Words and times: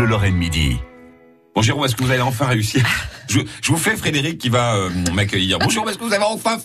Bleu 0.00 0.08
Lorraine 0.08 0.34
Midi. 0.36 0.78
Bon, 1.54 1.60
Jérôme, 1.60 1.84
est-ce 1.84 1.94
que 1.94 2.02
vous 2.02 2.10
allez 2.10 2.22
enfin 2.22 2.46
réussir 2.46 2.82
je, 3.28 3.40
je, 3.60 3.70
vous 3.70 3.76
fais 3.76 3.94
Frédéric 3.98 4.38
qui 4.38 4.48
va 4.48 4.76
euh, 4.76 4.88
m'accueillir. 5.12 5.58
Bonjour, 5.58 5.90
est-ce 5.90 5.98
que 5.98 6.04
vous 6.04 6.14
allez 6.14 6.24
enfin 6.24 6.56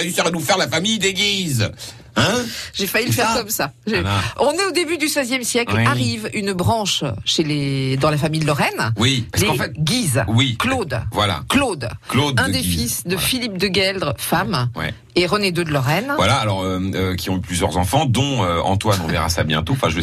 réussir 0.00 0.24
à 0.24 0.30
nous 0.30 0.40
faire 0.40 0.56
la 0.56 0.68
famille 0.68 0.98
des 0.98 1.12
Guises? 1.12 1.70
Hein? 2.16 2.46
J'ai 2.72 2.86
failli 2.86 3.04
le 3.08 3.12
faire 3.12 3.34
comme 3.34 3.50
ça. 3.50 3.72
Ah. 3.92 4.20
On 4.38 4.52
est 4.52 4.64
au 4.64 4.70
début 4.70 4.96
du 4.96 5.04
XVIe 5.04 5.44
siècle. 5.44 5.74
Oui. 5.76 5.84
Arrive 5.84 6.30
une 6.32 6.54
branche 6.54 7.04
chez 7.26 7.44
les 7.44 7.98
dans 7.98 8.10
la 8.10 8.16
famille 8.16 8.40
de 8.40 8.46
Lorraine. 8.46 8.94
Oui, 8.96 9.28
parce 9.30 9.42
les 9.42 9.50
qu'en 9.50 9.56
fait, 9.56 9.72
Guises. 9.78 10.24
oui. 10.26 10.56
Claude. 10.58 10.98
Voilà. 11.12 11.42
Claude. 11.50 11.90
Claude 12.08 12.40
Un 12.40 12.48
de 12.48 12.54
des 12.54 12.60
Guise. 12.60 12.72
fils 12.74 13.04
de 13.04 13.10
Voilà. 13.10 13.20
Philippe 13.28 13.58
de 13.58 13.68
Gueldre, 13.68 14.14
femme, 14.16 14.70
Ouais. 14.74 14.94
et 15.14 15.26
René 15.26 15.48
II 15.48 15.52
de 15.52 15.70
Lorraine. 15.70 16.14
Voilà, 16.16 16.36
alors 16.36 16.62
euh, 16.62 16.80
euh, 16.94 17.16
qui 17.16 17.28
ont 17.28 17.36
eu 17.36 17.42
plusieurs 17.42 17.76
enfants, 17.76 18.06
dont 18.06 18.42
euh, 18.44 18.60
Antoine, 18.62 18.98
on 19.04 19.08
verra 19.08 19.28
ça 19.28 19.44
bientôt. 19.44 19.74
Enfin, 19.74 19.90
je 19.90 20.00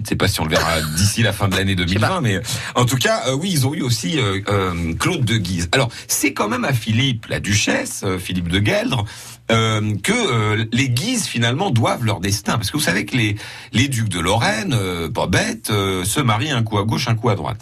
ne 0.00 0.06
sais 0.06 0.16
pas 0.16 0.26
si 0.28 0.40
on 0.40 0.44
le 0.44 0.50
verra 0.50 0.80
d'ici 0.96 1.22
la 1.22 1.32
fin 1.32 1.48
de 1.48 1.56
l'année 1.56 1.74
2020, 1.74 2.20
mais 2.22 2.40
en 2.74 2.84
tout 2.86 2.96
cas, 2.96 3.24
euh, 3.28 3.34
oui, 3.34 3.50
ils 3.52 3.66
ont 3.66 3.74
eu 3.74 3.82
aussi 3.82 4.18
euh, 4.18 4.40
euh, 4.48 4.94
Claude 4.94 5.24
de 5.24 5.36
Guise. 5.36 5.68
Alors, 5.72 5.90
c'est 6.08 6.32
quand 6.32 6.48
même 6.48 6.64
à 6.64 6.72
Philippe, 6.72 7.26
la 7.26 7.40
duchesse, 7.40 8.04
Philippe 8.18 8.48
de 8.48 8.58
Gueldre, 8.58 9.04
que 9.48 10.66
les 10.74 10.88
Guises 10.88 11.26
finalement 11.26 11.70
doivent 11.70 12.04
leur 12.04 12.20
destin, 12.20 12.54
parce 12.54 12.70
que 12.70 12.76
vous 12.78 12.82
savez 12.82 13.04
que 13.04 13.16
les 13.16 13.36
les 13.72 13.88
ducs 13.88 14.08
de 14.08 14.18
Lorraine, 14.18 14.74
pas 15.14 15.26
bêtes, 15.26 15.68
se 15.68 16.20
marient 16.20 16.52
un 16.52 16.62
coup 16.62 16.78
à 16.78 16.84
gauche, 16.84 17.06
un 17.08 17.14
coup 17.14 17.28
à 17.28 17.34
droite. 17.34 17.60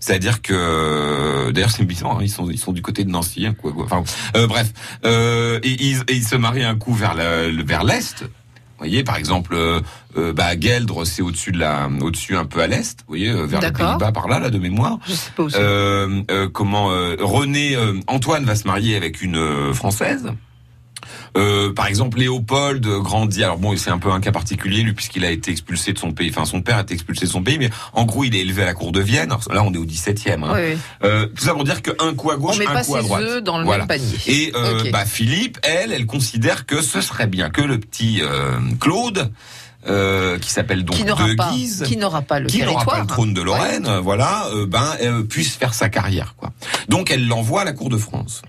C'est-à-dire 0.00 0.42
que, 0.42 1.50
d'ailleurs, 1.50 1.70
c'est 1.70 1.84
bizarre, 1.84 2.18
hein, 2.18 2.20
ils 2.20 2.28
sont 2.28 2.50
ils 2.50 2.58
sont 2.58 2.72
du 2.72 2.82
côté 2.82 3.04
de 3.04 3.10
Nancy, 3.10 3.46
un 3.46 3.54
coup 3.54 3.68
à 3.68 3.72
gauche. 3.72 3.86
Enfin, 3.90 4.04
euh, 4.36 4.46
bref, 4.46 4.70
euh, 5.06 5.58
et, 5.62 5.82
ils, 5.82 6.00
et 6.08 6.14
ils 6.14 6.26
se 6.26 6.36
marient 6.36 6.64
un 6.64 6.76
coup 6.76 6.92
vers 6.92 7.14
la- 7.14 7.48
le 7.48 7.62
vers 7.64 7.84
l'est. 7.84 8.24
Vous 8.74 8.86
voyez, 8.86 9.04
par 9.04 9.16
exemple, 9.16 9.54
euh, 9.54 9.80
euh, 10.16 10.32
bah, 10.32 10.56
Gueldre, 10.56 11.04
c'est 11.04 11.22
au-dessus 11.22 11.52
de 11.52 11.58
la, 11.58 11.88
au-dessus 12.00 12.36
un 12.36 12.44
peu 12.44 12.60
à 12.60 12.66
l'est. 12.66 13.00
Vous 13.00 13.06
voyez, 13.08 13.30
euh, 13.30 13.46
vers 13.46 13.60
les. 13.60 13.70
Pays-Bas, 13.70 14.12
par 14.12 14.26
là, 14.26 14.40
là, 14.40 14.50
de 14.50 14.58
mémoire. 14.58 14.98
Je 15.06 15.12
sais 15.12 15.30
pas 15.36 15.44
où. 15.44 15.48
Euh, 15.54 16.22
euh, 16.30 16.48
comment 16.52 16.90
euh, 16.90 17.16
René 17.20 17.76
euh, 17.76 18.00
Antoine 18.08 18.44
va 18.44 18.56
se 18.56 18.66
marier 18.66 18.96
avec 18.96 19.22
une 19.22 19.36
euh, 19.36 19.72
française. 19.72 20.32
Euh, 21.36 21.72
par 21.72 21.86
exemple, 21.86 22.18
Léopold 22.18 22.86
grandit. 22.86 23.42
Alors 23.44 23.58
bon, 23.58 23.76
c'est 23.76 23.90
un 23.90 23.98
peu 23.98 24.10
un 24.10 24.20
cas 24.20 24.30
particulier 24.32 24.82
lui 24.82 24.92
puisqu'il 24.92 25.24
a 25.24 25.30
été 25.30 25.50
expulsé 25.50 25.92
de 25.92 25.98
son 25.98 26.12
pays. 26.12 26.30
Enfin, 26.30 26.44
son 26.44 26.62
père 26.62 26.78
a 26.78 26.82
été 26.82 26.94
expulsé 26.94 27.26
de 27.26 27.30
son 27.30 27.42
pays, 27.42 27.58
mais 27.58 27.70
en 27.92 28.04
gros, 28.04 28.24
il 28.24 28.34
est 28.36 28.40
élevé 28.40 28.62
à 28.62 28.66
la 28.66 28.74
cour 28.74 28.92
de 28.92 29.00
Vienne. 29.00 29.30
Alors, 29.32 29.42
là, 29.52 29.62
on 29.64 29.72
est 29.72 29.78
au 29.78 29.84
17e. 29.84 30.44
Hein. 30.44 30.52
Oui. 30.54 30.78
Euh, 31.04 31.26
tout 31.34 31.44
ça 31.44 31.52
pour 31.54 31.64
dire 31.64 31.82
qu'un 31.82 32.14
coup 32.14 32.30
à 32.30 32.34
On 32.36 32.38
gauche, 32.38 32.58
met 32.58 32.66
un 32.66 32.72
pas 32.74 32.84
coup 32.84 32.94
à 32.96 33.00
ses 33.00 33.06
droite. 33.06 33.22
œufs 33.22 33.42
dans 33.42 33.58
le 33.58 33.64
Voilà. 33.64 33.86
même 33.86 33.88
panier. 33.88 34.16
Et 34.26 34.52
euh, 34.54 34.90
bah, 34.92 35.04
Philippe, 35.04 35.58
elle, 35.62 35.92
elle 35.92 36.06
considère 36.06 36.66
que 36.66 36.80
ce 36.82 37.00
serait 37.00 37.26
bien 37.26 37.50
que 37.50 37.62
le 37.62 37.78
petit 37.78 38.20
euh, 38.22 38.58
Claude, 38.80 39.30
euh, 39.86 40.38
qui 40.38 40.50
s'appelle 40.50 40.82
donc 40.84 40.96
qui 40.96 41.04
de 41.04 41.34
pas, 41.34 41.50
Guise, 41.52 41.84
qui 41.86 41.98
n'aura 41.98 42.22
pas 42.22 42.40
le 42.40 42.46
qui 42.46 42.58
n'aura 42.60 42.72
territoire. 42.72 42.96
pas 42.96 43.00
le 43.02 43.06
trône 43.06 43.34
de 43.34 43.42
Lorraine, 43.42 43.86
voilà, 44.02 44.46
euh, 44.54 44.64
ben 44.66 44.94
euh, 45.02 45.22
puisse 45.24 45.56
faire 45.56 45.74
sa 45.74 45.90
carrière, 45.90 46.34
quoi. 46.38 46.52
Donc 46.88 47.10
elle 47.10 47.26
l'envoie 47.28 47.60
à 47.60 47.64
la 47.66 47.74
cour 47.74 47.90
de 47.90 47.98
France, 47.98 48.40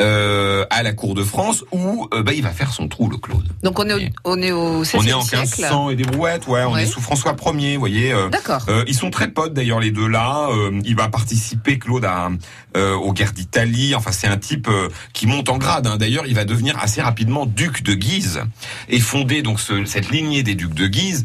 euh, 0.00 0.64
à 0.70 0.82
la 0.82 0.92
cour 0.92 1.14
de 1.14 1.22
France 1.24 1.64
où 1.72 2.08
euh, 2.14 2.22
ben, 2.22 2.32
il 2.36 2.42
va 2.42 2.50
faire 2.50 2.72
son 2.72 2.88
trou, 2.88 3.08
le 3.08 3.16
Claude. 3.16 3.46
Donc 3.62 3.78
on 3.78 3.88
est 3.88 3.94
au, 3.94 4.00
on 4.24 4.42
est 4.42 4.52
au 4.52 4.80
On 4.80 4.82
16e 4.82 5.08
est 5.08 5.12
en 5.12 5.22
siècle. 5.22 5.44
1500 5.60 5.90
et 5.90 5.96
des 5.96 6.04
brouettes, 6.04 6.46
ouais, 6.46 6.64
on 6.64 6.72
Ouais. 6.72 6.82
est 6.84 6.86
sous 6.86 7.00
François 7.00 7.34
Ier, 7.54 7.74
vous 7.74 7.80
voyez. 7.80 8.12
euh, 8.12 8.28
D'accord. 8.28 8.64
euh, 8.68 8.84
ils 8.86 8.94
sont 8.94 9.10
très 9.10 9.28
potes 9.28 9.54
d'ailleurs 9.54 9.80
les 9.80 9.90
deux 9.90 10.08
là. 10.08 10.48
Il 10.84 10.96
va 10.96 11.08
participer 11.08 11.78
Claude 11.78 12.04
à, 12.04 12.30
aux 12.74 13.12
guerres 13.12 13.32
d'Italie. 13.32 13.94
Enfin 13.94 14.12
c'est 14.12 14.26
un 14.28 14.36
type 14.38 14.68
qui 15.12 15.26
monte 15.26 15.48
en 15.48 15.58
grade. 15.58 15.86
hein. 15.86 15.96
D'ailleurs 15.96 16.26
il 16.26 16.34
va 16.34 16.44
devenir 16.44 16.78
assez 16.78 17.00
rapidement 17.02 17.46
duc 17.46 17.82
de 17.82 17.94
Guise 17.94 18.40
et 18.88 19.00
fonder 19.00 19.42
donc 19.42 19.60
ce- 19.60 19.84
cette 19.84 20.10
lignée 20.10 20.42
des 20.42 20.54
ducs 20.54 20.74
de 20.74 20.86
Guise 20.86 21.24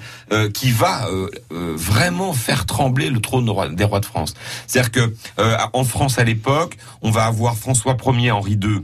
qui 0.54 0.72
va 0.72 1.08
vraiment 1.50 2.34
faire 2.34 2.66
trembler 2.66 3.10
le 3.10 3.20
trône 3.20 3.46
des 3.76 3.84
rois 3.84 4.00
de 4.00 4.06
France. 4.06 4.34
C'est-à-dire 4.68 4.92
que 4.92 5.14
en 5.74 5.84
France 5.84 6.20
à 6.20 6.24
l'époque 6.24 6.78
on 7.02 7.12
va 7.12 7.26
avoir 7.26 7.56
François 7.56 7.96
Ier, 8.08 8.32
Henri 8.48 8.58
II 8.64 8.82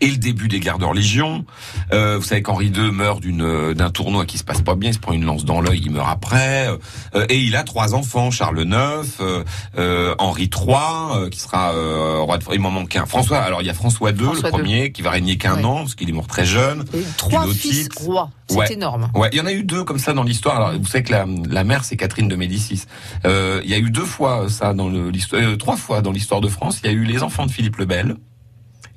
et 0.00 0.06
le 0.12 0.16
début 0.16 0.46
des 0.46 0.60
guerres 0.60 0.78
de 0.78 0.84
religion. 0.84 1.44
Euh, 1.92 2.18
vous 2.18 2.22
savez 2.22 2.40
qu'Henri 2.40 2.66
II 2.68 2.92
meurt 2.92 3.20
d'une 3.20 3.42
euh, 3.42 3.74
d'un 3.74 3.90
tournoi 3.90 4.26
qui 4.26 4.38
se 4.38 4.44
passe 4.44 4.62
pas 4.62 4.76
bien, 4.76 4.90
il 4.90 4.94
se 4.94 5.00
prend 5.00 5.12
une 5.12 5.24
lance 5.24 5.44
dans 5.44 5.60
l'œil, 5.60 5.82
il 5.84 5.90
meurt 5.90 6.08
après. 6.08 6.68
Euh, 7.16 7.26
et 7.28 7.38
il 7.40 7.56
a 7.56 7.64
trois 7.64 7.94
enfants, 7.96 8.30
Charles 8.30 8.60
IX, 8.60 9.08
euh, 9.20 10.14
Henri 10.20 10.44
III, 10.56 11.28
qui 11.30 11.40
sera 11.40 11.72
roi 12.20 12.38
de 12.38 12.44
Il 12.54 12.60
m'en 12.60 12.70
manque 12.70 12.94
un. 12.94 13.06
François, 13.06 13.38
alors 13.38 13.60
il 13.60 13.66
y 13.66 13.70
a 13.70 13.74
François 13.74 14.12
II, 14.12 14.18
François 14.18 14.50
le 14.50 14.56
premier, 14.56 14.92
qui 14.92 15.02
va 15.02 15.10
régner 15.10 15.36
qu'un 15.36 15.56
Ouais. 15.56 15.64
an, 15.64 15.78
parce 15.78 15.96
qu'il 15.96 16.08
est 16.08 16.12
mort 16.12 16.28
très 16.28 16.46
jeune. 16.46 16.84
Et 16.94 17.02
trois 17.16 17.48
fils 17.48 17.88
rois. 17.96 18.30
C'est 18.48 18.56
Ouais. 18.56 18.72
énorme. 18.72 19.10
Ouais, 19.16 19.28
il 19.32 19.38
y 19.38 19.40
en 19.40 19.46
a 19.46 19.52
eu 19.52 19.64
deux 19.64 19.82
comme 19.82 19.98
ça 19.98 20.12
dans 20.12 20.22
l'histoire. 20.22 20.56
Alors, 20.56 20.78
vous 20.80 20.86
savez 20.86 21.02
que 21.02 21.10
la, 21.10 21.26
la 21.50 21.64
mère, 21.64 21.82
c'est 21.82 21.96
Catherine 21.96 22.28
de 22.28 22.36
Médicis. 22.36 22.84
Il 23.24 23.68
y 23.68 23.74
a 23.74 23.78
eu 23.78 23.90
deux 23.90 24.04
fois 24.04 24.48
ça 24.48 24.74
dans 24.74 24.88
l'histoire, 24.88 25.42
trois 25.58 25.76
fois 25.76 26.02
dans 26.02 26.12
l'histoire 26.12 26.40
de 26.40 26.48
France. 26.48 26.78
Il 26.84 26.86
y 26.86 26.90
a 26.90 26.96
eu 26.96 27.02
les 27.02 27.24
enfants 27.24 27.46
de 27.46 27.50
Philippe 27.50 27.78
le 27.78 27.84
Bel. 27.84 28.14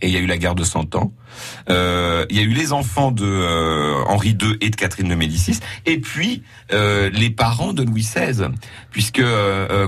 Et 0.01 0.07
il 0.07 0.13
y 0.13 0.17
a 0.17 0.19
eu 0.19 0.25
la 0.25 0.37
guerre 0.37 0.55
de 0.55 0.63
Cent 0.63 0.95
Ans. 0.95 1.11
Euh, 1.69 2.25
il 2.29 2.37
y 2.37 2.39
a 2.39 2.43
eu 2.43 2.53
les 2.53 2.73
enfants 2.73 3.11
de 3.11 3.25
euh, 3.25 4.03
Henri 4.07 4.37
II 4.41 4.57
et 4.61 4.69
de 4.69 4.75
Catherine 4.75 5.07
de 5.07 5.15
Médicis. 5.15 5.59
Et 5.85 5.99
puis 5.99 6.43
euh, 6.73 7.09
les 7.11 7.29
parents 7.29 7.73
de 7.73 7.83
Louis 7.83 8.01
XVI, 8.01 8.47
puisque 8.91 9.21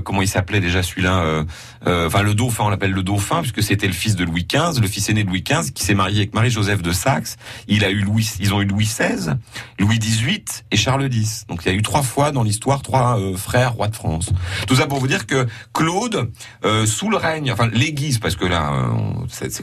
comment 0.04 0.22
il 0.22 0.28
s'appelait 0.28 0.62
déjà 0.62 0.84
celui-là 0.84 1.46
Enfin 1.86 2.22
le 2.22 2.34
dauphin, 2.34 2.66
on 2.66 2.70
l'appelle 2.70 2.92
le 2.92 3.04
dauphin, 3.04 3.42
puisque 3.42 3.62
c'était 3.62 3.88
le 3.88 3.94
fils 3.94 4.16
de 4.16 4.24
Louis 4.24 4.48
XV, 4.50 4.82
le 4.82 4.88
fils 4.88 5.10
aîné 5.10 5.24
de 5.24 5.30
Louis 5.30 5.44
XV, 5.44 5.72
qui 5.74 5.84
s'est 5.84 5.96
marié 5.96 6.20
avec 6.20 6.34
Marie-Joseph 6.34 6.82
de 6.82 6.92
Saxe. 6.92 7.36
Il 7.68 7.84
a 7.84 7.90
eu 7.90 8.02
Louis, 8.02 8.30
ils 8.40 8.54
ont 8.54 8.62
eu 8.62 8.66
Louis 8.66 8.86
XVI, 8.86 9.34
Louis 9.80 10.00
XVIII 10.00 10.44
et 10.72 10.78
Charles 10.78 11.10
X. 11.12 11.46
Donc 11.48 11.62
il 11.66 11.72
y 11.72 11.76
a 11.76 11.78
eu 11.78 11.82
trois 11.82 12.04
fois 12.04 12.32
dans 12.32 12.44
l'histoire 12.44 12.82
trois 12.82 13.20
euh, 13.20 13.36
frères 13.36 13.74
rois 13.74 13.88
de 13.88 13.96
France. 13.96 14.32
Tout 14.68 14.76
ça 14.76 14.88
pour 14.88 15.00
vous 15.00 15.08
dire 15.08 15.26
que 15.26 15.48
Claude, 15.74 16.32
euh, 16.66 16.86
sous 16.86 17.10
le 17.10 17.18
règne, 17.18 17.52
enfin 17.52 17.70
les 17.74 17.94
Guises, 17.94 18.20
parce 18.20 18.36
que 18.36 18.46
là 18.46 18.72
euh, 18.74 18.88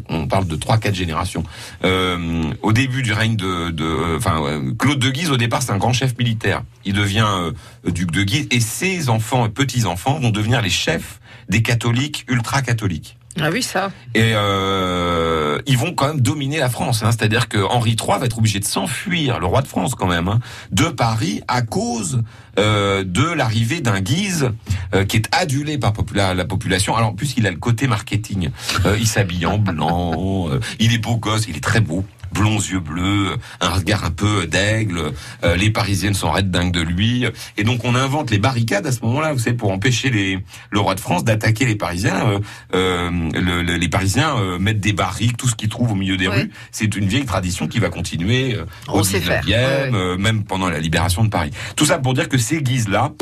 on, 0.08 0.16
on 0.16 0.26
parle 0.26 0.46
de 0.46 0.56
trois 0.56 0.78
quatre 0.78 0.94
générations. 0.94 1.44
Euh, 1.84 2.52
au 2.62 2.72
début 2.72 3.02
du 3.02 3.12
règne 3.12 3.36
de, 3.36 4.16
enfin 4.16 4.42
euh, 4.44 4.72
Claude 4.78 4.98
de 4.98 5.10
Guise, 5.10 5.30
au 5.30 5.36
départ 5.36 5.62
c'est 5.62 5.72
un 5.72 5.78
grand 5.78 5.92
chef 5.92 6.16
militaire. 6.18 6.62
Il 6.84 6.94
devient 6.94 7.26
euh, 7.28 7.52
duc 7.90 8.10
de 8.10 8.22
Guise 8.22 8.46
et 8.50 8.60
ses 8.60 9.08
enfants 9.08 9.46
et 9.46 9.48
petits 9.48 9.86
enfants 9.86 10.18
vont 10.18 10.30
devenir 10.30 10.62
les 10.62 10.70
chefs 10.70 11.20
des 11.48 11.62
catholiques 11.62 12.24
ultra 12.28 12.62
catholiques. 12.62 13.16
Ah 13.38 13.48
oui, 13.50 13.62
ça. 13.62 13.92
Et 14.14 14.32
euh, 14.34 15.60
ils 15.66 15.78
vont 15.78 15.94
quand 15.94 16.08
même 16.08 16.20
dominer 16.20 16.58
la 16.58 16.68
France. 16.68 17.02
Hein. 17.02 17.12
C'est-à-dire 17.12 17.48
que 17.48 17.58
Henri 17.58 17.90
III 17.92 18.18
va 18.18 18.26
être 18.26 18.38
obligé 18.38 18.58
de 18.58 18.64
s'enfuir, 18.64 19.38
le 19.38 19.46
roi 19.46 19.62
de 19.62 19.68
France 19.68 19.94
quand 19.94 20.08
même, 20.08 20.26
hein, 20.26 20.40
de 20.72 20.84
Paris 20.84 21.40
à 21.46 21.62
cause 21.62 22.22
euh, 22.58 23.04
de 23.04 23.24
l'arrivée 23.24 23.80
d'un 23.80 24.00
Guise 24.00 24.50
euh, 24.94 25.04
qui 25.04 25.16
est 25.16 25.28
adulé 25.32 25.78
par 25.78 25.92
la 26.14 26.44
population. 26.44 26.96
Alors 26.96 27.10
en 27.10 27.14
plus, 27.14 27.34
il 27.36 27.46
a 27.46 27.50
le 27.50 27.56
côté 27.56 27.86
marketing. 27.86 28.50
Euh, 28.84 28.96
il 28.98 29.06
s'habille 29.06 29.46
en 29.46 29.58
blanc, 29.58 30.48
euh, 30.50 30.60
il 30.80 30.92
est 30.92 30.98
beau 30.98 31.16
gosse, 31.16 31.46
il 31.48 31.56
est 31.56 31.62
très 31.62 31.80
beau. 31.80 32.04
Blonds 32.32 32.58
yeux 32.58 32.80
bleus, 32.80 33.36
un 33.60 33.68
regard 33.70 34.04
un 34.04 34.10
peu 34.10 34.46
d'aigle. 34.46 35.12
euh, 35.44 35.56
les 35.56 35.70
Parisiennes 35.70 36.14
sont 36.14 36.30
raides 36.30 36.50
dingues 36.50 36.72
de 36.72 36.80
lui. 36.80 37.26
Et 37.56 37.64
donc 37.64 37.84
on 37.84 37.94
invente 37.94 38.30
les 38.30 38.38
barricades 38.38 38.86
à 38.86 38.92
ce 38.92 39.00
moment-là, 39.02 39.32
vous 39.32 39.38
savez, 39.38 39.56
pour 39.56 39.70
empêcher 39.72 40.10
les, 40.10 40.38
le 40.70 40.80
roi 40.80 40.94
de 40.94 41.00
France 41.00 41.24
d'attaquer 41.24 41.66
les 41.66 41.76
Parisiens. 41.76 42.26
Euh, 42.28 42.38
euh, 42.74 43.10
le- 43.34 43.62
le- 43.62 43.76
les 43.76 43.88
Parisiens 43.88 44.36
euh, 44.38 44.58
mettent 44.58 44.80
des 44.80 44.92
barriques, 44.92 45.36
tout 45.36 45.48
ce 45.48 45.54
qu'ils 45.54 45.68
trouvent 45.68 45.92
au 45.92 45.96
milieu 45.96 46.16
des 46.16 46.28
Ouais. 46.28 46.42
rues. 46.42 46.50
C'est 46.70 46.94
une 46.96 47.06
vieille 47.06 47.24
tradition 47.24 47.66
qui 47.68 47.78
va 47.78 47.88
continuer 47.90 48.54
euh, 48.54 48.64
au 48.88 49.02
sait 49.02 49.18
19e, 49.20 49.22
faire. 49.24 49.44
Ouais, 49.46 49.90
ouais. 49.90 49.90
euh, 49.94 50.16
même 50.16 50.44
pendant 50.44 50.68
la 50.68 50.78
libération 50.80 51.24
de 51.24 51.28
Paris. 51.30 51.50
Tout 51.76 51.86
ça 51.86 51.98
pour 51.98 52.14
dire 52.14 52.28
que 52.28 52.38
ces 52.38 52.62
guises-là 52.62 53.12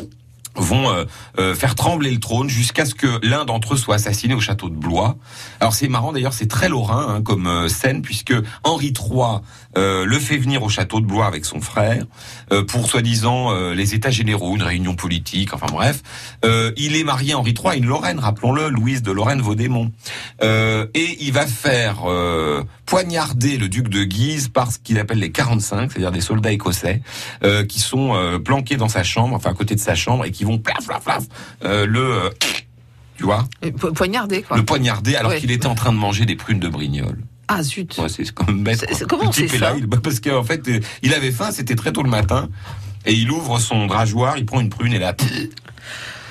vont 0.58 0.90
euh, 0.90 1.04
euh, 1.38 1.54
faire 1.54 1.74
trembler 1.74 2.10
le 2.10 2.20
trône 2.20 2.48
jusqu'à 2.48 2.84
ce 2.84 2.94
que 2.94 3.24
l'un 3.26 3.44
d'entre 3.44 3.74
eux 3.74 3.76
soit 3.76 3.96
assassiné 3.96 4.34
au 4.34 4.40
château 4.40 4.68
de 4.68 4.74
Blois. 4.74 5.16
Alors 5.60 5.74
c'est 5.74 5.88
marrant 5.88 6.12
d'ailleurs, 6.12 6.34
c'est 6.34 6.48
très 6.48 6.68
lorrain 6.68 7.06
hein, 7.08 7.22
comme 7.22 7.46
euh, 7.46 7.68
scène 7.68 8.02
puisque 8.02 8.34
Henri 8.64 8.92
III 8.92 9.40
euh, 9.76 10.04
le 10.04 10.18
fait 10.18 10.38
venir 10.38 10.62
au 10.62 10.68
château 10.68 11.00
de 11.00 11.06
Blois 11.06 11.26
avec 11.26 11.44
son 11.44 11.60
frère 11.60 12.04
pour 12.68 12.88
soi-disant 12.88 13.52
les 13.72 13.94
États 13.94 14.10
généraux, 14.10 14.56
une 14.56 14.62
réunion 14.62 14.94
politique, 14.94 15.52
enfin 15.52 15.66
bref. 15.70 16.02
Il 16.76 16.96
est 16.96 17.04
marié 17.04 17.34
Henri 17.34 17.52
III 17.52 17.72
à 17.72 17.76
une 17.76 17.86
Lorraine, 17.86 18.18
rappelons-le, 18.18 18.68
Louise 18.68 19.02
de 19.02 19.12
Lorraine-Vaudémont. 19.12 19.92
Euh, 20.42 20.86
et 20.94 21.18
il 21.20 21.32
va 21.32 21.46
faire 21.46 22.06
poignarder 22.86 23.58
le 23.58 23.68
duc 23.68 23.88
de 23.88 24.04
Guise 24.04 24.48
par 24.48 24.72
ce 24.72 24.78
qu'il 24.78 24.98
appelle 24.98 25.18
les 25.18 25.30
45, 25.30 25.92
c'est-à-dire 25.92 26.12
des 26.12 26.20
soldats 26.20 26.52
écossais, 26.52 27.02
qui 27.68 27.80
sont 27.80 28.40
planqués 28.44 28.76
dans 28.76 28.88
sa 28.88 29.02
chambre, 29.02 29.34
enfin 29.36 29.50
à 29.50 29.54
côté 29.54 29.74
de 29.74 29.80
sa 29.80 29.94
chambre, 29.94 30.24
et 30.24 30.30
qui 30.30 30.44
vont 30.48 30.58
plaf, 30.58 30.86
plaf, 30.86 31.04
plaf, 31.04 31.24
euh, 31.64 31.86
le... 31.86 32.00
euh, 32.00 32.30
tu 33.16 33.24
vois 33.24 33.44
Et 33.62 33.72
po- 33.72 33.92
Poignardé, 33.92 34.42
quoi. 34.42 34.56
Le 34.56 34.64
poignarder 34.64 35.16
alors 35.16 35.32
Ouais. 35.32 35.40
qu'il 35.40 35.50
était 35.50 35.66
en 35.66 35.74
train 35.74 35.92
de 35.92 35.98
manger 35.98 36.24
des 36.26 36.36
prunes 36.36 36.60
de 36.60 36.68
Brignoles. 36.68 37.22
Ah 37.48 37.62
zut. 37.62 37.96
Ouais, 37.98 38.08
c'est 38.08 38.30
quand 38.32 38.46
même 38.46 38.62
bête. 38.62 38.78
C'est- 38.80 38.94
c'est- 38.94 39.06
comment 39.06 39.22
Le 39.24 39.28
on 39.28 39.32
type 39.32 39.48
sait 39.50 39.56
est 39.56 39.60
là, 39.60 39.70
ça 39.70 39.76
il- 39.78 39.88
Parce 39.88 40.20
qu'en 40.20 40.44
fait, 40.44 40.68
euh, 40.68 40.80
il 41.02 41.14
avait 41.14 41.32
faim, 41.32 41.48
c'était 41.50 41.74
très 41.76 41.92
tôt 41.92 42.02
le 42.02 42.10
matin, 42.10 42.48
et 43.06 43.12
il 43.14 43.30
ouvre 43.30 43.58
son 43.58 43.86
drageoir, 43.86 44.36
il 44.38 44.44
prend 44.46 44.60
une 44.60 44.68
prune 44.70 44.92
et 44.92 44.98
là... 44.98 45.14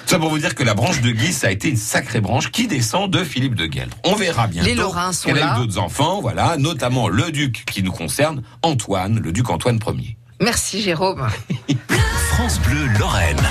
Ça 0.05 0.19
pour 0.19 0.29
vous 0.29 0.39
dire 0.39 0.55
que 0.55 0.63
la 0.63 0.73
branche 0.73 1.01
de 1.01 1.11
Guise, 1.11 1.35
ça 1.39 1.47
a 1.47 1.51
été 1.51 1.67
une 1.67 1.75
sacrée 1.75 2.21
branche 2.21 2.49
qui 2.51 2.67
descend 2.67 3.11
de 3.11 3.25
Philippe 3.25 3.55
de 3.55 3.65
Gueldre. 3.65 3.97
On 4.05 4.15
verra 4.15 4.47
bientôt 4.47 4.69
Les 4.69 4.73
Lorrains 4.75 5.11
sont 5.11 5.31
a 5.31 5.33
là. 5.33 5.55
eu 5.57 5.59
d'autres 5.59 5.79
enfants, 5.79 6.21
voilà, 6.21 6.55
notamment 6.57 7.09
le 7.09 7.29
duc 7.31 7.63
qui 7.69 7.83
nous 7.83 7.91
concerne, 7.91 8.41
Antoine, 8.61 9.19
le 9.19 9.33
duc 9.33 9.49
Antoine 9.49 9.79
Ier. 9.85 10.15
Merci 10.39 10.81
Jérôme. 10.81 11.27
France 12.29 12.61
Bleu 12.61 12.87
Lorraine. 12.99 13.41